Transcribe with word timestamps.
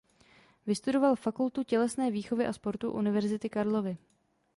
Vystudoval 0.65 1.15
Fakultu 1.15 1.63
tělesné 1.63 2.11
výchovy 2.11 2.47
a 2.47 2.53
sportu 2.53 2.91
Univerzity 2.91 3.49
Karlovy. 3.49 3.97